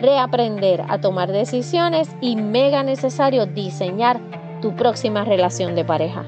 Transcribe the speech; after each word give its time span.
reaprender 0.00 0.84
a 0.88 1.00
tomar 1.00 1.32
decisiones 1.32 2.08
y 2.20 2.36
mega 2.36 2.82
necesario 2.82 3.46
diseñar 3.46 4.20
tu 4.60 4.74
próxima 4.74 5.24
relación 5.24 5.74
de 5.74 5.84
pareja. 5.84 6.24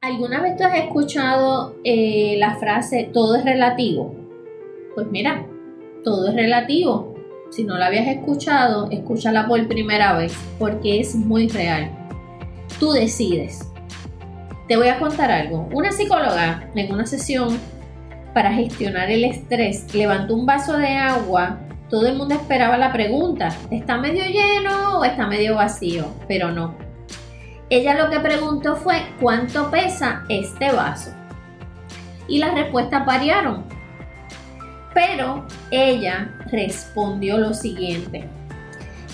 ¿Alguna 0.00 0.42
vez 0.42 0.56
tú 0.56 0.64
has 0.64 0.76
escuchado 0.76 1.76
eh, 1.82 2.36
la 2.38 2.56
frase 2.56 3.10
todo 3.12 3.36
es 3.36 3.44
relativo? 3.44 4.14
Pues 4.94 5.06
mira, 5.10 5.46
todo 6.04 6.28
es 6.28 6.34
relativo. 6.34 7.14
Si 7.50 7.64
no 7.64 7.78
la 7.78 7.86
habías 7.86 8.06
escuchado, 8.08 8.90
escúchala 8.90 9.46
por 9.46 9.66
primera 9.66 10.12
vez 10.16 10.36
porque 10.58 11.00
es 11.00 11.14
muy 11.14 11.48
real. 11.48 11.90
Tú 12.78 12.92
decides. 12.92 13.70
Te 14.68 14.76
voy 14.76 14.88
a 14.88 14.98
contar 14.98 15.30
algo. 15.30 15.68
Una 15.72 15.90
psicóloga 15.90 16.68
en 16.74 16.92
una 16.92 17.06
sesión 17.06 17.58
para 18.34 18.52
gestionar 18.52 19.10
el 19.10 19.24
estrés 19.24 19.94
levantó 19.94 20.34
un 20.34 20.44
vaso 20.44 20.76
de 20.76 20.88
agua 20.88 21.60
todo 21.94 22.08
el 22.08 22.16
mundo 22.16 22.34
esperaba 22.34 22.76
la 22.76 22.92
pregunta, 22.92 23.56
¿está 23.70 23.98
medio 23.98 24.24
lleno 24.24 24.98
o 24.98 25.04
está 25.04 25.28
medio 25.28 25.54
vacío? 25.54 26.06
Pero 26.26 26.50
no. 26.50 26.74
Ella 27.70 27.94
lo 27.94 28.10
que 28.10 28.18
preguntó 28.18 28.74
fue, 28.74 28.96
¿cuánto 29.20 29.70
pesa 29.70 30.24
este 30.28 30.72
vaso? 30.72 31.12
Y 32.26 32.38
las 32.38 32.52
respuestas 32.52 33.06
variaron. 33.06 33.62
Pero 34.92 35.46
ella 35.70 36.34
respondió 36.50 37.38
lo 37.38 37.54
siguiente. 37.54 38.28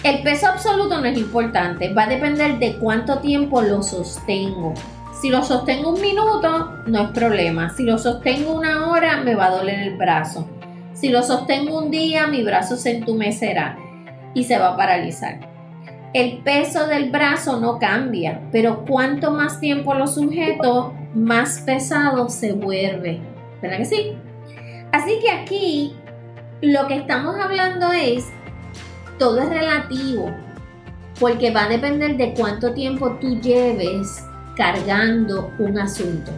El 0.02 0.22
peso 0.22 0.46
absoluto 0.46 1.02
no 1.02 1.04
es 1.04 1.18
importante, 1.18 1.92
va 1.92 2.04
a 2.04 2.08
depender 2.08 2.58
de 2.58 2.76
cuánto 2.78 3.18
tiempo 3.18 3.60
lo 3.60 3.82
sostengo. 3.82 4.72
Si 5.20 5.28
lo 5.28 5.44
sostengo 5.44 5.90
un 5.90 6.00
minuto, 6.00 6.76
no 6.86 7.02
es 7.02 7.10
problema. 7.10 7.68
Si 7.76 7.82
lo 7.82 7.98
sostengo 7.98 8.54
una 8.54 8.86
hora, 8.88 9.18
me 9.18 9.34
va 9.34 9.48
a 9.48 9.56
doler 9.56 9.80
el 9.80 9.98
brazo. 9.98 10.48
Si 10.92 11.08
lo 11.08 11.22
sostengo 11.22 11.78
un 11.78 11.90
día, 11.90 12.26
mi 12.26 12.42
brazo 12.42 12.76
se 12.76 12.96
entumecerá 12.96 13.78
y 14.34 14.44
se 14.44 14.58
va 14.58 14.70
a 14.70 14.76
paralizar. 14.76 15.40
El 16.12 16.38
peso 16.38 16.88
del 16.88 17.10
brazo 17.10 17.60
no 17.60 17.78
cambia, 17.78 18.40
pero 18.50 18.84
cuanto 18.84 19.30
más 19.30 19.60
tiempo 19.60 19.94
lo 19.94 20.08
sujeto, 20.08 20.92
más 21.14 21.60
pesado 21.60 22.28
se 22.28 22.52
vuelve. 22.52 23.20
¿Verdad 23.62 23.78
que 23.78 23.84
sí? 23.84 24.12
Así 24.90 25.20
que 25.20 25.30
aquí 25.30 25.94
lo 26.60 26.88
que 26.88 26.96
estamos 26.96 27.36
hablando 27.36 27.92
es, 27.92 28.26
todo 29.18 29.40
es 29.40 29.48
relativo, 29.48 30.34
porque 31.20 31.52
va 31.52 31.64
a 31.64 31.68
depender 31.68 32.16
de 32.16 32.34
cuánto 32.34 32.74
tiempo 32.74 33.12
tú 33.20 33.40
lleves 33.40 34.24
cargando 34.56 35.52
un 35.58 35.78
asunto. 35.78 36.32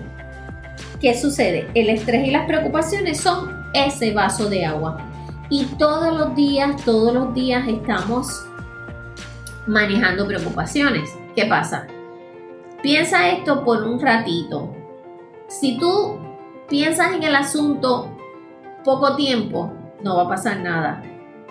¿Qué 1.00 1.18
sucede? 1.18 1.66
El 1.74 1.88
estrés 1.88 2.28
y 2.28 2.30
las 2.30 2.46
preocupaciones 2.46 3.20
son 3.20 3.61
ese 3.72 4.12
vaso 4.12 4.48
de 4.48 4.64
agua. 4.64 4.98
Y 5.48 5.66
todos 5.76 6.16
los 6.16 6.34
días, 6.34 6.82
todos 6.84 7.12
los 7.12 7.34
días 7.34 7.66
estamos 7.68 8.46
manejando 9.66 10.26
preocupaciones. 10.26 11.10
¿Qué 11.36 11.46
pasa? 11.46 11.86
Piensa 12.82 13.30
esto 13.30 13.64
por 13.64 13.84
un 13.84 14.00
ratito. 14.00 14.74
Si 15.48 15.78
tú 15.78 16.18
piensas 16.68 17.12
en 17.12 17.22
el 17.22 17.34
asunto 17.34 18.16
poco 18.84 19.14
tiempo, 19.14 19.72
no 20.02 20.16
va 20.16 20.22
a 20.22 20.28
pasar 20.28 20.60
nada. 20.60 21.02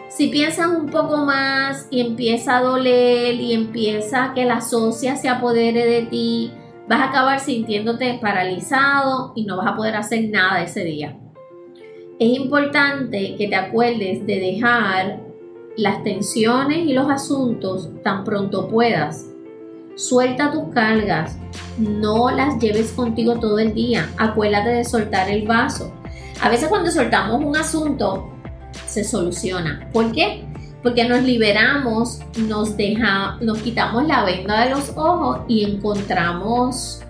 Si 0.09 0.27
piensas 0.27 0.67
un 0.67 0.89
poco 0.89 1.17
más 1.17 1.87
y 1.89 2.01
empieza 2.01 2.57
a 2.57 2.63
doler 2.63 3.35
y 3.35 3.53
empieza 3.53 4.33
que 4.33 4.43
la 4.43 4.59
socia 4.59 5.15
se 5.15 5.29
apodere 5.29 5.85
de 5.85 6.07
ti, 6.07 6.51
vas 6.89 6.99
a 6.99 7.09
acabar 7.09 7.39
sintiéndote 7.39 8.19
paralizado 8.21 9.31
y 9.35 9.45
no 9.45 9.55
vas 9.55 9.67
a 9.67 9.75
poder 9.75 9.95
hacer 9.95 10.27
nada 10.29 10.61
ese 10.61 10.83
día 10.83 11.20
es 12.21 12.37
importante 12.37 13.35
que 13.35 13.47
te 13.47 13.55
acuerdes 13.55 14.27
de 14.27 14.39
dejar 14.39 15.21
las 15.75 16.03
tensiones 16.03 16.85
y 16.87 16.93
los 16.93 17.09
asuntos 17.09 17.89
tan 18.03 18.23
pronto 18.23 18.67
puedas. 18.67 19.25
Suelta 19.95 20.51
tus 20.51 20.71
cargas, 20.71 21.35
no 21.79 22.29
las 22.29 22.59
lleves 22.59 22.91
contigo 22.91 23.39
todo 23.39 23.57
el 23.57 23.73
día. 23.73 24.07
Acuérdate 24.19 24.69
de 24.69 24.85
soltar 24.85 25.31
el 25.31 25.47
vaso. 25.47 25.91
A 26.43 26.49
veces 26.49 26.69
cuando 26.69 26.91
soltamos 26.91 27.43
un 27.43 27.57
asunto 27.57 28.29
se 28.85 29.03
soluciona. 29.03 29.89
¿Por 29.91 30.11
qué? 30.11 30.45
Porque 30.83 31.09
nos 31.09 31.23
liberamos, 31.23 32.19
nos 32.47 32.77
deja, 32.77 33.39
nos 33.41 33.57
quitamos 33.63 34.05
la 34.05 34.25
venda 34.25 34.65
de 34.65 34.69
los 34.69 34.91
ojos 34.95 35.39
y 35.47 35.63
encontramos 35.63 37.01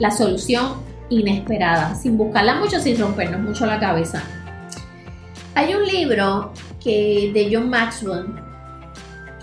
la 0.00 0.10
solución 0.10 0.91
inesperada, 1.12 1.94
sin 1.94 2.16
buscarla 2.16 2.56
mucho, 2.56 2.80
sin 2.80 2.98
rompernos 2.98 3.40
mucho 3.40 3.66
la 3.66 3.78
cabeza. 3.78 4.22
Hay 5.54 5.74
un 5.74 5.86
libro 5.86 6.52
que, 6.82 7.30
de 7.34 7.50
John 7.52 7.68
Maxwell 7.68 8.26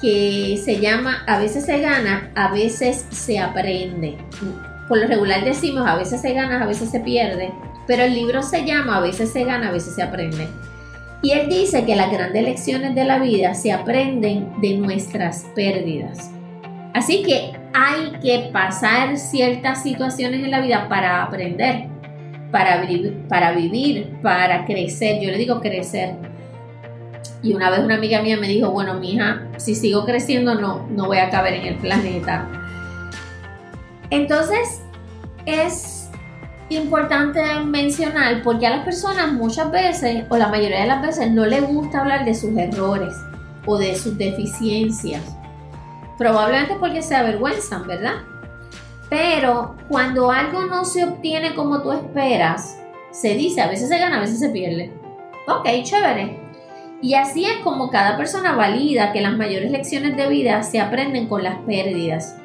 que 0.01 0.59
se 0.63 0.79
llama 0.79 1.23
A 1.27 1.39
veces 1.39 1.65
se 1.65 1.79
gana, 1.79 2.31
a 2.35 2.51
veces 2.51 3.05
se 3.09 3.39
aprende. 3.39 4.17
Por 4.87 4.97
lo 4.97 5.07
regular 5.07 5.43
decimos 5.43 5.87
a 5.87 5.95
veces 5.95 6.21
se 6.21 6.33
gana, 6.33 6.63
a 6.63 6.65
veces 6.65 6.89
se 6.89 6.99
pierde, 7.01 7.51
pero 7.85 8.03
el 8.03 8.13
libro 8.13 8.41
se 8.41 8.65
llama 8.65 8.97
A 8.97 9.01
veces 9.01 9.31
se 9.31 9.43
gana, 9.43 9.69
a 9.69 9.71
veces 9.71 9.93
se 9.95 10.01
aprende. 10.01 10.47
Y 11.21 11.31
él 11.31 11.49
dice 11.49 11.85
que 11.85 11.97
las 11.97 12.11
grandes 12.11 12.43
lecciones 12.43 12.95
de 12.95 13.03
la 13.03 13.19
vida 13.19 13.53
se 13.53 13.73
aprenden 13.73 14.53
de 14.61 14.77
nuestras 14.77 15.45
pérdidas. 15.53 16.31
Así 16.93 17.23
que 17.23 17.58
hay 17.73 18.11
que 18.21 18.49
pasar 18.51 19.17
ciertas 19.17 19.83
situaciones 19.83 20.43
en 20.43 20.51
la 20.51 20.61
vida 20.61 20.87
para 20.89 21.23
aprender, 21.23 21.87
para, 22.51 22.81
vivir, 22.81 24.17
para 24.21 24.65
crecer. 24.65 25.21
Yo 25.21 25.31
le 25.31 25.37
digo 25.37 25.59
crecer. 25.61 26.15
Y 27.41 27.53
una 27.53 27.69
vez 27.69 27.79
una 27.79 27.95
amiga 27.95 28.21
mía 28.21 28.37
me 28.37 28.47
dijo, 28.47 28.71
bueno, 28.71 28.95
mija, 28.95 29.47
si 29.57 29.75
sigo 29.75 30.05
creciendo 30.05 30.55
no, 30.55 30.87
no 30.89 31.05
voy 31.05 31.17
a 31.17 31.29
caber 31.29 31.53
en 31.53 31.65
el 31.67 31.75
planeta. 31.75 32.47
Entonces, 34.09 34.81
es 35.45 36.09
importante 36.69 37.41
mencionar 37.65 38.41
porque 38.43 38.67
a 38.67 38.71
las 38.71 38.85
personas 38.85 39.31
muchas 39.31 39.71
veces, 39.71 40.25
o 40.29 40.37
la 40.37 40.47
mayoría 40.47 40.81
de 40.81 40.87
las 40.87 41.01
veces, 41.01 41.31
no 41.31 41.45
les 41.45 41.65
gusta 41.65 42.01
hablar 42.01 42.25
de 42.25 42.33
sus 42.33 42.57
errores 42.57 43.13
o 43.65 43.77
de 43.77 43.95
sus 43.95 44.17
deficiencias 44.17 45.38
Probablemente 46.19 46.75
porque 46.77 47.01
se 47.01 47.15
avergüenzan, 47.15 47.87
¿verdad? 47.87 48.15
Pero 49.09 49.77
cuando 49.87 50.31
algo 50.31 50.65
no 50.65 50.83
se 50.83 51.05
obtiene 51.05 51.55
como 51.55 51.81
tú 51.81 51.93
esperas, 51.93 52.77
se 53.11 53.35
dice, 53.35 53.61
a 53.61 53.69
veces 53.69 53.87
se 53.87 53.97
gana, 53.97 54.17
a 54.17 54.19
veces 54.19 54.39
se 54.39 54.49
pierde. 54.49 54.91
Ok, 55.47 55.65
chévere. 55.81 56.37
Y 57.01 57.13
así 57.13 57.45
es 57.45 57.59
como 57.63 57.89
cada 57.89 58.17
persona 58.17 58.53
valida 58.53 59.13
que 59.13 59.21
las 59.21 59.37
mayores 59.37 59.71
lecciones 59.71 60.17
de 60.17 60.27
vida 60.27 60.61
se 60.61 60.81
aprenden 60.81 61.27
con 61.27 61.41
las 61.41 61.59
pérdidas. 61.59 62.35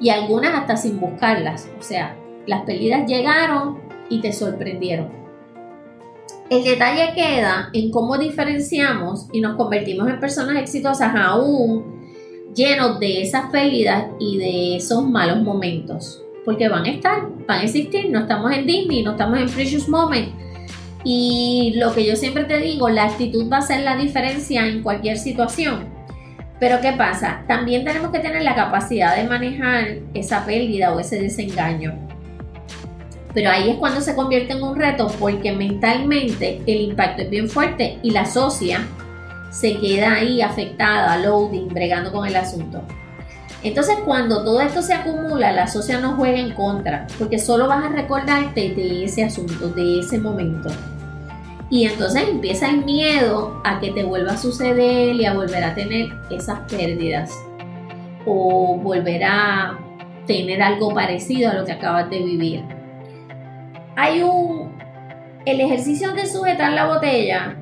Y 0.00 0.10
algunas 0.10 0.54
hasta 0.54 0.76
sin 0.76 0.98
buscarlas. 0.98 1.70
O 1.78 1.82
sea, 1.82 2.16
las 2.46 2.62
pérdidas 2.62 3.06
llegaron 3.06 3.78
y 4.08 4.20
te 4.20 4.32
sorprendieron. 4.32 5.10
El 6.50 6.64
detalle 6.64 7.14
queda 7.14 7.70
en 7.72 7.92
cómo 7.92 8.18
diferenciamos 8.18 9.28
y 9.32 9.40
nos 9.40 9.56
convertimos 9.56 10.08
en 10.08 10.18
personas 10.18 10.56
exitosas 10.56 11.14
aún 11.14 11.95
llenos 12.56 12.98
de 12.98 13.22
esas 13.22 13.50
pérdidas 13.50 14.06
y 14.18 14.38
de 14.38 14.76
esos 14.76 15.08
malos 15.08 15.42
momentos. 15.42 16.22
Porque 16.44 16.68
van 16.68 16.86
a 16.86 16.90
estar, 16.90 17.28
van 17.46 17.60
a 17.60 17.62
existir, 17.64 18.10
no 18.10 18.20
estamos 18.20 18.52
en 18.52 18.66
Disney, 18.66 19.02
no 19.02 19.12
estamos 19.12 19.38
en 19.38 19.48
Precious 19.48 19.88
Moment. 19.88 20.30
Y 21.04 21.74
lo 21.76 21.94
que 21.94 22.04
yo 22.04 22.16
siempre 22.16 22.44
te 22.44 22.58
digo, 22.58 22.88
la 22.88 23.04
actitud 23.04 23.50
va 23.52 23.58
a 23.58 23.62
ser 23.62 23.82
la 23.82 23.96
diferencia 23.96 24.66
en 24.66 24.82
cualquier 24.82 25.18
situación. 25.18 25.88
Pero 26.58 26.80
¿qué 26.80 26.92
pasa? 26.92 27.44
También 27.46 27.84
tenemos 27.84 28.10
que 28.10 28.20
tener 28.20 28.42
la 28.42 28.54
capacidad 28.54 29.14
de 29.14 29.28
manejar 29.28 29.98
esa 30.14 30.44
pérdida 30.46 30.94
o 30.94 31.00
ese 31.00 31.20
desengaño. 31.20 31.94
Pero 33.34 33.50
ahí 33.50 33.68
es 33.68 33.76
cuando 33.76 34.00
se 34.00 34.16
convierte 34.16 34.54
en 34.54 34.62
un 34.62 34.76
reto 34.76 35.08
porque 35.20 35.52
mentalmente 35.52 36.62
el 36.66 36.80
impacto 36.80 37.22
es 37.22 37.30
bien 37.30 37.50
fuerte 37.50 37.98
y 38.02 38.10
la 38.10 38.24
socia 38.24 38.86
se 39.50 39.78
queda 39.78 40.14
ahí 40.14 40.42
afectada, 40.42 41.16
loading, 41.18 41.68
bregando 41.68 42.12
con 42.12 42.26
el 42.26 42.36
asunto. 42.36 42.82
Entonces 43.62 43.96
cuando 44.04 44.44
todo 44.44 44.60
esto 44.60 44.82
se 44.82 44.94
acumula, 44.94 45.50
la 45.52 45.66
socia 45.66 45.98
no 45.98 46.12
juega 46.12 46.38
en 46.38 46.52
contra, 46.52 47.06
porque 47.18 47.38
solo 47.38 47.66
vas 47.66 47.84
a 47.84 47.88
recordarte 47.88 48.74
de 48.74 49.04
ese 49.04 49.24
asunto, 49.24 49.68
de 49.70 50.00
ese 50.00 50.18
momento. 50.18 50.68
Y 51.68 51.86
entonces 51.86 52.28
empieza 52.28 52.70
el 52.70 52.84
miedo 52.84 53.60
a 53.64 53.80
que 53.80 53.90
te 53.90 54.04
vuelva 54.04 54.32
a 54.32 54.36
suceder 54.36 55.16
y 55.16 55.26
a 55.26 55.34
volver 55.34 55.64
a 55.64 55.74
tener 55.74 56.10
esas 56.30 56.60
pérdidas. 56.70 57.32
O 58.24 58.76
volver 58.76 59.24
a 59.24 59.78
tener 60.26 60.62
algo 60.62 60.94
parecido 60.94 61.50
a 61.50 61.54
lo 61.54 61.64
que 61.64 61.72
acabas 61.72 62.08
de 62.10 62.18
vivir. 62.18 62.62
Hay 63.96 64.22
un... 64.22 64.76
El 65.44 65.60
ejercicio 65.60 66.12
de 66.12 66.26
sujetar 66.26 66.72
la 66.72 66.86
botella 66.86 67.56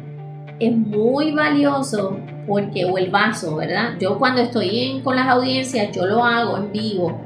es 0.60 0.76
muy 0.76 1.32
valioso 1.32 2.18
porque, 2.46 2.84
o 2.84 2.98
el 2.98 3.10
vaso, 3.10 3.56
¿verdad? 3.56 3.94
Yo 4.00 4.18
cuando 4.18 4.42
estoy 4.42 5.00
con 5.02 5.16
las 5.16 5.28
audiencias, 5.28 5.90
yo 5.92 6.06
lo 6.06 6.24
hago 6.24 6.56
en 6.58 6.72
vivo 6.72 7.20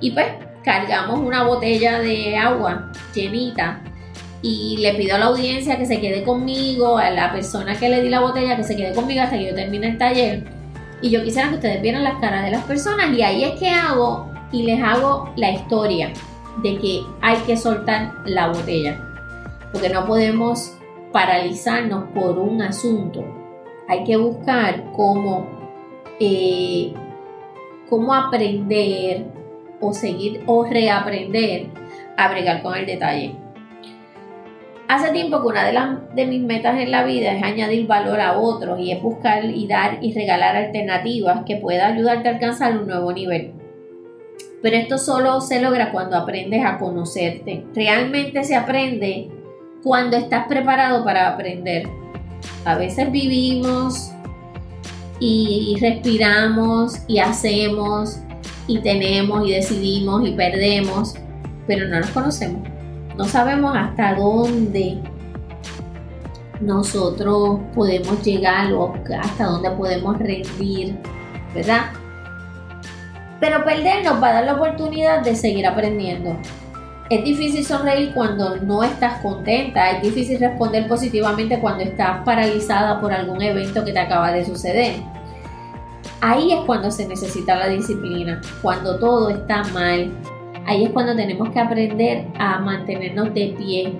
y 0.00 0.10
pues 0.10 0.26
cargamos 0.64 1.20
una 1.20 1.44
botella 1.44 1.98
de 2.00 2.36
agua 2.36 2.90
llenita 3.14 3.82
y 4.42 4.76
le 4.78 4.94
pido 4.94 5.14
a 5.14 5.18
la 5.18 5.26
audiencia 5.26 5.78
que 5.78 5.86
se 5.86 6.00
quede 6.00 6.24
conmigo, 6.24 6.98
a 6.98 7.10
la 7.10 7.32
persona 7.32 7.78
que 7.78 7.88
le 7.88 8.02
di 8.02 8.08
la 8.08 8.20
botella 8.20 8.56
que 8.56 8.64
se 8.64 8.76
quede 8.76 8.94
conmigo 8.94 9.22
hasta 9.22 9.38
que 9.38 9.46
yo 9.46 9.54
termine 9.54 9.90
el 9.90 9.98
taller. 9.98 10.44
Y 11.00 11.10
yo 11.10 11.22
quisiera 11.22 11.48
que 11.48 11.56
ustedes 11.56 11.82
vieran 11.82 12.04
las 12.04 12.20
caras 12.20 12.44
de 12.44 12.50
las 12.50 12.64
personas 12.64 13.16
y 13.16 13.22
ahí 13.22 13.44
es 13.44 13.58
que 13.58 13.70
hago 13.70 14.32
y 14.50 14.64
les 14.64 14.82
hago 14.82 15.32
la 15.36 15.50
historia 15.50 16.12
de 16.62 16.78
que 16.78 17.02
hay 17.20 17.36
que 17.38 17.56
soltar 17.56 18.12
la 18.24 18.48
botella. 18.48 19.00
Porque 19.72 19.88
no 19.88 20.06
podemos 20.06 20.74
paralizarnos 21.12 22.10
por 22.14 22.38
un 22.38 22.62
asunto. 22.62 23.24
Hay 23.88 24.04
que 24.04 24.16
buscar 24.16 24.92
cómo, 24.96 25.46
eh, 26.18 26.92
cómo 27.88 28.14
aprender 28.14 29.26
o 29.80 29.92
seguir 29.92 30.42
o 30.46 30.64
reaprender 30.64 31.66
a 32.16 32.28
bregar 32.28 32.62
con 32.62 32.74
el 32.74 32.86
detalle. 32.86 33.34
Hace 34.88 35.10
tiempo 35.12 35.40
que 35.40 35.46
una 35.46 35.64
de, 35.64 35.72
las, 35.72 36.14
de 36.14 36.26
mis 36.26 36.42
metas 36.42 36.78
en 36.78 36.90
la 36.90 37.04
vida 37.04 37.32
es 37.32 37.42
añadir 37.42 37.86
valor 37.86 38.20
a 38.20 38.38
otros 38.38 38.78
y 38.78 38.92
es 38.92 39.02
buscar 39.02 39.44
y 39.44 39.66
dar 39.66 39.98
y 40.02 40.12
regalar 40.12 40.54
alternativas 40.54 41.44
que 41.46 41.56
puedan 41.56 41.94
ayudarte 41.94 42.28
a 42.28 42.32
alcanzar 42.32 42.76
un 42.76 42.86
nuevo 42.86 43.12
nivel. 43.12 43.52
Pero 44.60 44.76
esto 44.76 44.98
solo 44.98 45.40
se 45.40 45.60
logra 45.60 45.90
cuando 45.92 46.16
aprendes 46.16 46.64
a 46.64 46.78
conocerte. 46.78 47.64
Realmente 47.74 48.44
se 48.44 48.54
aprende 48.54 49.30
cuando 49.82 50.16
estás 50.16 50.46
preparado 50.46 51.04
para 51.04 51.28
aprender. 51.28 51.88
A 52.64 52.76
veces 52.76 53.10
vivimos 53.10 54.10
y 55.18 55.76
respiramos 55.80 56.98
y 57.06 57.18
hacemos 57.18 58.18
y 58.66 58.80
tenemos 58.80 59.46
y 59.46 59.52
decidimos 59.52 60.26
y 60.26 60.32
perdemos, 60.32 61.14
pero 61.66 61.88
no 61.88 62.00
nos 62.00 62.10
conocemos. 62.10 62.68
No 63.16 63.24
sabemos 63.24 63.76
hasta 63.76 64.14
dónde 64.14 64.98
nosotros 66.60 67.60
podemos 67.74 68.22
llegar 68.22 68.72
o 68.72 68.94
hasta 69.20 69.44
dónde 69.44 69.70
podemos 69.70 70.18
rendir, 70.18 70.96
¿verdad? 71.54 71.90
Pero 73.40 73.64
perder 73.64 74.04
nos 74.04 74.22
va 74.22 74.28
a 74.28 74.32
dar 74.34 74.44
la 74.44 74.54
oportunidad 74.54 75.22
de 75.22 75.34
seguir 75.34 75.66
aprendiendo. 75.66 76.36
Es 77.12 77.22
difícil 77.24 77.62
sonreír 77.62 78.12
cuando 78.14 78.56
no 78.56 78.82
estás 78.82 79.20
contenta, 79.20 79.90
es 79.90 80.02
difícil 80.02 80.40
responder 80.40 80.88
positivamente 80.88 81.60
cuando 81.60 81.84
estás 81.84 82.24
paralizada 82.24 83.02
por 83.02 83.12
algún 83.12 83.42
evento 83.42 83.84
que 83.84 83.92
te 83.92 83.98
acaba 83.98 84.32
de 84.32 84.46
suceder. 84.46 84.94
Ahí 86.22 86.52
es 86.54 86.60
cuando 86.60 86.90
se 86.90 87.06
necesita 87.06 87.54
la 87.56 87.68
disciplina, 87.68 88.40
cuando 88.62 88.98
todo 88.98 89.28
está 89.28 89.62
mal. 89.74 90.10
Ahí 90.64 90.84
es 90.84 90.90
cuando 90.90 91.14
tenemos 91.14 91.50
que 91.50 91.60
aprender 91.60 92.28
a 92.38 92.60
mantenernos 92.60 93.34
de 93.34 93.54
pie, 93.58 93.92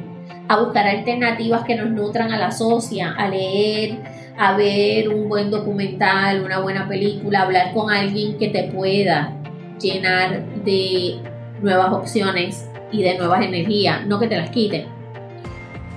a 0.48 0.58
buscar 0.60 0.86
alternativas 0.86 1.64
que 1.64 1.76
nos 1.76 1.90
nutran 1.90 2.32
a 2.32 2.38
la 2.38 2.50
socia, 2.50 3.12
a 3.12 3.28
leer, 3.28 3.98
a 4.38 4.56
ver 4.56 5.10
un 5.10 5.28
buen 5.28 5.50
documental, 5.50 6.42
una 6.42 6.60
buena 6.60 6.88
película, 6.88 7.42
hablar 7.42 7.74
con 7.74 7.90
alguien 7.90 8.38
que 8.38 8.48
te 8.48 8.72
pueda 8.72 9.36
llenar 9.78 10.64
de 10.64 11.20
nuevas 11.60 11.92
opciones 11.92 12.71
y 12.92 13.02
de 13.02 13.18
nuevas 13.18 13.42
energías, 13.42 14.06
no 14.06 14.20
que 14.20 14.28
te 14.28 14.36
las 14.36 14.50
quiten. 14.50 14.86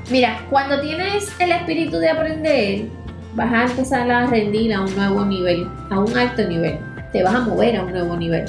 Mira, 0.09 0.45
cuando 0.49 0.79
tienes 0.81 1.31
el 1.39 1.51
espíritu 1.51 1.97
de 1.97 2.09
aprender, 2.09 2.85
vas 3.33 3.51
a 3.51 3.63
empezar 3.65 4.09
a 4.09 4.27
rendir 4.27 4.73
a 4.73 4.81
un 4.81 4.95
nuevo 4.95 5.25
nivel, 5.25 5.67
a 5.89 5.99
un 5.99 6.17
alto 6.17 6.47
nivel. 6.47 6.79
Te 7.11 7.23
vas 7.23 7.35
a 7.35 7.41
mover 7.41 7.77
a 7.77 7.83
un 7.83 7.91
nuevo 7.91 8.15
nivel. 8.15 8.45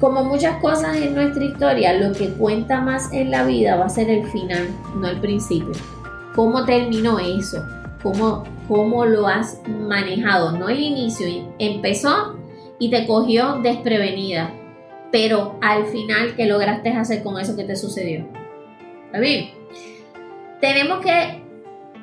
Como 0.00 0.24
muchas 0.24 0.60
cosas 0.60 0.96
en 0.96 1.14
nuestra 1.14 1.44
historia, 1.44 1.92
lo 1.94 2.12
que 2.12 2.28
cuenta 2.30 2.80
más 2.80 3.12
en 3.12 3.30
la 3.30 3.44
vida 3.44 3.76
va 3.76 3.86
a 3.86 3.88
ser 3.88 4.10
el 4.10 4.26
final, 4.28 4.68
no 4.96 5.08
el 5.08 5.20
principio. 5.20 5.72
¿Cómo 6.34 6.64
terminó 6.64 7.18
eso? 7.18 7.64
¿Cómo, 8.02 8.44
cómo 8.68 9.04
lo 9.04 9.28
has 9.28 9.60
manejado? 9.68 10.58
No 10.58 10.68
el 10.68 10.80
inicio. 10.80 11.26
Empezó 11.58 12.36
y 12.78 12.90
te 12.90 13.06
cogió 13.06 13.60
desprevenida 13.62 14.52
pero 15.12 15.58
al 15.60 15.86
final, 15.86 16.34
¿qué 16.34 16.46
lograste 16.46 16.88
hacer 16.88 17.22
con 17.22 17.38
eso 17.38 17.54
que 17.54 17.64
te 17.64 17.76
sucedió? 17.76 18.26
¿Está? 19.12 19.50
Tenemos 20.60 21.00
que 21.00 21.42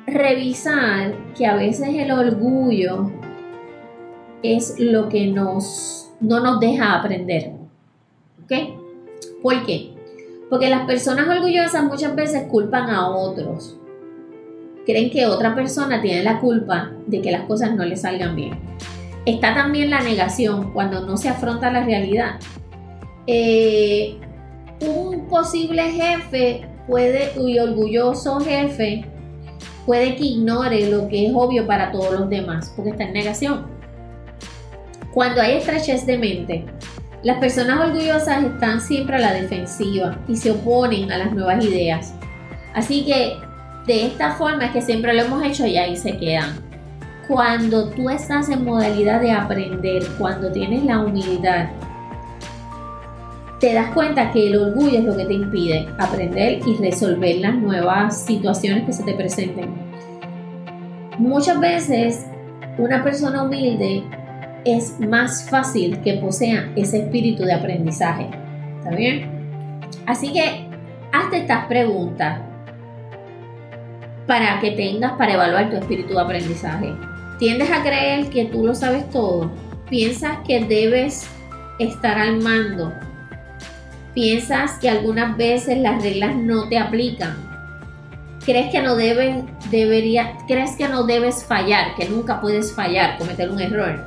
revisar 0.06 1.14
que 1.36 1.44
a 1.46 1.56
veces 1.56 1.88
el 1.88 2.12
orgullo 2.12 3.10
es 4.42 4.78
lo 4.78 5.08
que 5.08 5.26
nos, 5.26 6.10
no 6.20 6.40
nos 6.40 6.60
deja 6.60 6.94
aprender. 6.94 7.52
¿Ok? 8.44 8.52
¿Por 9.42 9.66
qué? 9.66 9.92
Porque 10.48 10.68
las 10.68 10.86
personas 10.86 11.28
orgullosas 11.28 11.82
muchas 11.84 12.14
veces 12.14 12.44
culpan 12.48 12.90
a 12.90 13.08
otros. 13.08 13.76
Creen 14.86 15.10
que 15.10 15.26
otra 15.26 15.54
persona 15.54 16.00
tiene 16.00 16.22
la 16.22 16.40
culpa 16.40 16.92
de 17.06 17.20
que 17.20 17.32
las 17.32 17.42
cosas 17.42 17.74
no 17.74 17.84
le 17.84 17.96
salgan 17.96 18.36
bien. 18.36 18.58
Está 19.26 19.52
también 19.52 19.90
la 19.90 20.00
negación 20.00 20.72
cuando 20.72 21.06
no 21.06 21.16
se 21.16 21.28
afronta 21.28 21.70
la 21.70 21.84
realidad. 21.84 22.40
Eh, 23.26 24.16
un 24.80 25.28
posible 25.28 25.82
jefe 25.90 26.66
puede, 26.86 27.32
y 27.40 27.58
orgulloso 27.58 28.40
jefe, 28.40 29.04
puede 29.86 30.16
que 30.16 30.24
ignore 30.24 30.90
lo 30.90 31.08
que 31.08 31.26
es 31.26 31.32
obvio 31.34 31.66
para 31.66 31.92
todos 31.92 32.20
los 32.20 32.30
demás, 32.30 32.72
porque 32.74 32.90
está 32.90 33.04
en 33.04 33.12
negación. 33.12 33.66
Cuando 35.12 35.42
hay 35.42 35.56
estrechez 35.56 36.06
de 36.06 36.18
mente, 36.18 36.64
las 37.22 37.38
personas 37.38 37.80
orgullosas 37.80 38.44
están 38.44 38.80
siempre 38.80 39.16
a 39.16 39.20
la 39.20 39.32
defensiva 39.32 40.18
y 40.26 40.36
se 40.36 40.52
oponen 40.52 41.12
a 41.12 41.18
las 41.18 41.32
nuevas 41.32 41.64
ideas. 41.64 42.14
Así 42.74 43.04
que 43.04 43.36
de 43.86 44.06
esta 44.06 44.32
forma 44.32 44.66
es 44.66 44.70
que 44.72 44.82
siempre 44.82 45.12
lo 45.12 45.22
hemos 45.22 45.42
hecho 45.44 45.66
y 45.66 45.76
ahí 45.76 45.96
se 45.96 46.16
quedan. 46.16 46.54
Cuando 47.26 47.90
tú 47.90 48.08
estás 48.08 48.48
en 48.48 48.64
modalidad 48.64 49.20
de 49.20 49.32
aprender, 49.32 50.02
cuando 50.18 50.50
tienes 50.50 50.84
la 50.84 51.00
humildad, 51.00 51.68
te 53.60 53.74
das 53.74 53.92
cuenta 53.92 54.32
que 54.32 54.48
el 54.48 54.56
orgullo 54.56 54.98
es 54.98 55.04
lo 55.04 55.14
que 55.14 55.26
te 55.26 55.34
impide 55.34 55.86
aprender 55.98 56.60
y 56.66 56.76
resolver 56.76 57.36
las 57.36 57.54
nuevas 57.54 58.24
situaciones 58.24 58.84
que 58.84 58.92
se 58.94 59.02
te 59.04 59.12
presenten. 59.12 59.70
Muchas 61.18 61.60
veces 61.60 62.26
una 62.78 63.04
persona 63.04 63.42
humilde 63.42 64.02
es 64.64 64.98
más 64.98 65.48
fácil 65.50 66.00
que 66.00 66.14
posea 66.14 66.72
ese 66.74 67.00
espíritu 67.00 67.44
de 67.44 67.52
aprendizaje. 67.52 68.30
¿Está 68.78 68.96
bien? 68.96 69.28
Así 70.06 70.32
que 70.32 70.66
hazte 71.12 71.36
estas 71.36 71.66
preguntas 71.66 72.40
para 74.26 74.58
que 74.60 74.70
tengas 74.70 75.12
para 75.12 75.34
evaluar 75.34 75.68
tu 75.68 75.76
espíritu 75.76 76.14
de 76.14 76.20
aprendizaje. 76.20 76.94
¿Tiendes 77.38 77.70
a 77.70 77.82
creer 77.82 78.30
que 78.30 78.46
tú 78.46 78.66
lo 78.66 78.74
sabes 78.74 79.08
todo? 79.10 79.50
¿Piensas 79.90 80.38
que 80.46 80.64
debes 80.64 81.28
estar 81.78 82.16
al 82.16 82.40
mando 82.40 82.90
piensas 84.14 84.78
que 84.78 84.88
algunas 84.88 85.36
veces 85.36 85.78
las 85.78 86.02
reglas 86.02 86.36
no 86.36 86.68
te 86.68 86.78
aplican. 86.78 87.36
Crees 88.44 88.72
que 88.72 88.82
no 88.82 88.96
debes, 88.96 89.44
debería, 89.70 90.38
crees 90.46 90.76
que 90.76 90.88
no 90.88 91.04
debes 91.04 91.44
fallar, 91.44 91.94
que 91.94 92.08
nunca 92.08 92.40
puedes 92.40 92.72
fallar, 92.74 93.18
cometer 93.18 93.50
un 93.50 93.60
error. 93.60 94.04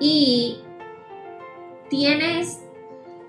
Y 0.00 0.58
tienes 1.90 2.60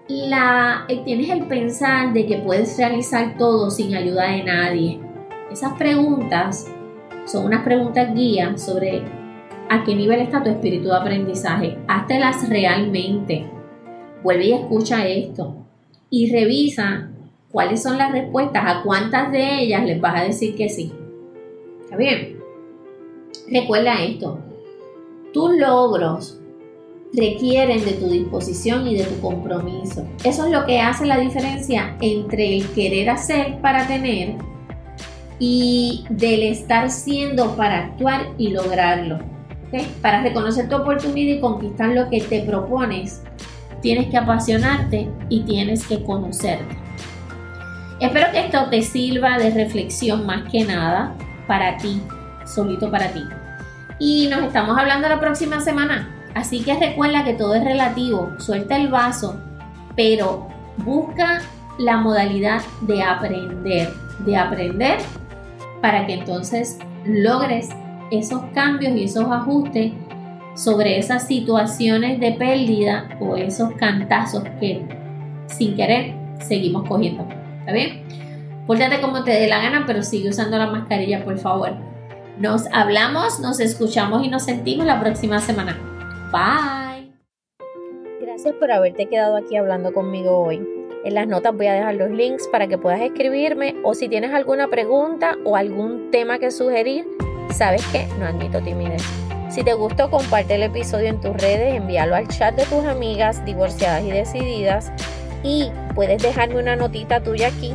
la, 0.07 0.85
tienes 1.05 1.29
el 1.29 1.45
pensar 1.47 2.13
de 2.13 2.25
que 2.25 2.37
puedes 2.37 2.77
realizar 2.77 3.35
todo 3.37 3.71
sin 3.71 3.95
ayuda 3.95 4.31
de 4.31 4.43
nadie. 4.43 4.99
Esas 5.51 5.73
preguntas 5.73 6.67
son 7.25 7.45
unas 7.45 7.63
preguntas 7.63 8.13
guía 8.13 8.57
sobre 8.57 9.03
a 9.69 9.83
qué 9.83 9.95
nivel 9.95 10.21
está 10.21 10.43
tu 10.43 10.49
espíritu 10.49 10.89
de 10.89 10.95
aprendizaje. 10.95 11.77
Háztelas 11.87 12.47
realmente. 12.49 13.58
Vuelve 14.23 14.45
y 14.45 14.53
escucha 14.53 15.07
esto. 15.07 15.55
Y 16.09 16.31
revisa 16.31 17.09
cuáles 17.51 17.83
son 17.83 17.97
las 17.97 18.11
respuestas, 18.11 18.63
a 18.65 18.83
cuántas 18.83 19.31
de 19.31 19.61
ellas 19.61 19.85
les 19.85 19.99
vas 19.99 20.21
a 20.21 20.23
decir 20.25 20.55
que 20.55 20.69
sí. 20.69 20.91
¿Está 21.83 21.97
bien? 21.97 22.39
Recuerda 23.51 24.03
esto. 24.03 24.39
Tus 25.33 25.57
logros 25.57 26.39
requieren 27.13 27.83
de 27.83 27.93
tu 27.93 28.09
disposición 28.09 28.87
y 28.87 28.95
de 28.95 29.03
tu 29.03 29.19
compromiso. 29.19 30.05
Eso 30.23 30.45
es 30.45 30.51
lo 30.51 30.65
que 30.65 30.79
hace 30.79 31.05
la 31.05 31.17
diferencia 31.17 31.95
entre 32.01 32.57
el 32.57 32.67
querer 32.71 33.09
hacer 33.09 33.59
para 33.61 33.87
tener 33.87 34.35
y 35.39 36.03
del 36.09 36.43
estar 36.43 36.91
siendo 36.91 37.55
para 37.55 37.85
actuar 37.85 38.27
y 38.37 38.49
lograrlo. 38.49 39.19
Para 40.01 40.21
reconocer 40.21 40.67
tu 40.67 40.75
oportunidad 40.75 41.37
y 41.37 41.39
conquistar 41.39 41.89
lo 41.89 42.09
que 42.09 42.21
te 42.21 42.41
propones, 42.41 43.23
tienes 43.81 44.07
que 44.09 44.17
apasionarte 44.17 45.09
y 45.29 45.41
tienes 45.41 45.87
que 45.87 46.03
conocerte. 46.03 46.77
Espero 47.99 48.31
que 48.31 48.39
esto 48.39 48.69
te 48.69 48.81
sirva 48.81 49.37
de 49.37 49.49
reflexión 49.51 50.25
más 50.25 50.49
que 50.49 50.63
nada 50.63 51.15
para 51.47 51.77
ti, 51.77 52.01
solito 52.45 52.89
para 52.89 53.09
ti. 53.09 53.23
Y 53.99 54.27
nos 54.27 54.43
estamos 54.43 54.77
hablando 54.77 55.09
la 55.09 55.19
próxima 55.19 55.59
semana. 55.59 56.15
Así 56.33 56.61
que 56.61 56.79
recuerda 56.79 57.25
que 57.25 57.33
todo 57.33 57.55
es 57.55 57.63
relativo, 57.63 58.31
suelta 58.37 58.77
el 58.77 58.87
vaso, 58.87 59.41
pero 59.95 60.47
busca 60.77 61.41
la 61.77 61.97
modalidad 61.97 62.61
de 62.81 63.03
aprender, 63.03 63.93
de 64.19 64.37
aprender 64.37 64.99
para 65.81 66.05
que 66.05 66.13
entonces 66.13 66.77
logres 67.05 67.69
esos 68.11 68.41
cambios 68.53 68.95
y 68.95 69.05
esos 69.05 69.29
ajustes 69.31 69.93
sobre 70.59 70.97
esas 70.97 71.25
situaciones 71.25 72.19
de 72.19 72.33
pérdida 72.33 73.17
o 73.21 73.37
esos 73.37 73.71
cantazos 73.75 74.43
que 74.59 74.85
sin 75.47 75.75
querer 75.75 76.13
seguimos 76.41 76.87
cogiendo. 76.87 77.25
¿Está 77.59 77.71
bien? 77.71 78.03
Pórtate 78.67 78.99
como 78.99 79.23
te 79.23 79.31
dé 79.31 79.47
la 79.47 79.61
gana, 79.61 79.85
pero 79.87 80.03
sigue 80.03 80.29
usando 80.29 80.57
la 80.57 80.67
mascarilla, 80.67 81.23
por 81.23 81.37
favor. 81.37 81.71
Nos 82.37 82.67
hablamos, 82.73 83.39
nos 83.39 83.61
escuchamos 83.61 84.25
y 84.25 84.29
nos 84.29 84.43
sentimos 84.43 84.85
la 84.85 84.99
próxima 84.99 85.39
semana. 85.39 85.79
Bye. 86.31 87.13
Gracias 88.19 88.53
por 88.55 88.69
haberte 88.69 89.05
quedado 89.05 89.37
aquí 89.37 89.55
hablando 89.55 89.93
conmigo 89.93 90.39
hoy. 90.39 90.61
En 91.05 91.13
las 91.13 91.25
notas 91.25 91.55
voy 91.55 91.67
a 91.67 91.73
dejar 91.73 91.95
los 91.95 92.11
links 92.11 92.49
para 92.49 92.67
que 92.67 92.77
puedas 92.77 92.99
escribirme 92.99 93.75
o 93.85 93.93
si 93.93 94.09
tienes 94.09 94.33
alguna 94.33 94.67
pregunta 94.67 95.37
o 95.45 95.55
algún 95.55 96.11
tema 96.11 96.37
que 96.37 96.51
sugerir, 96.51 97.07
sabes 97.49 97.85
que 97.87 98.07
no 98.19 98.25
admito 98.25 98.61
timidez. 98.61 99.28
Si 99.59 99.65
te 99.65 99.73
gustó, 99.73 100.09
comparte 100.09 100.55
el 100.55 100.63
episodio 100.63 101.09
en 101.09 101.19
tus 101.19 101.35
redes, 101.35 101.75
envíalo 101.75 102.15
al 102.15 102.29
chat 102.29 102.55
de 102.55 102.63
tus 102.63 102.85
amigas 102.85 103.43
divorciadas 103.43 104.05
y 104.05 104.09
decididas 104.09 104.89
y 105.43 105.69
puedes 105.95 106.23
dejarme 106.23 106.61
una 106.61 106.77
notita 106.77 107.21
tuya 107.21 107.49
aquí. 107.49 107.73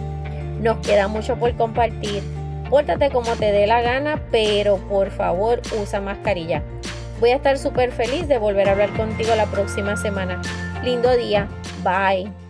Nos 0.63 0.79
queda 0.79 1.09
mucho 1.09 1.37
por 1.37 1.55
compartir. 1.57 2.23
Pórtate 2.71 3.11
como 3.11 3.37
te 3.37 3.53
dé 3.53 3.67
la 3.67 3.83
gana, 3.83 4.19
pero 4.31 4.79
por 4.89 5.11
favor 5.11 5.61
usa 5.79 6.01
mascarilla. 6.01 6.63
Voy 7.21 7.33
a 7.33 7.37
estar 7.37 7.59
súper 7.59 7.93
feliz 7.93 8.29
de 8.29 8.39
volver 8.39 8.67
a 8.71 8.73
hablar 8.73 8.97
contigo 8.97 9.35
la 9.37 9.45
próxima 9.45 9.95
semana. 9.99 10.41
Lindo 10.83 11.15
día. 11.15 11.49
Bye. 11.83 12.44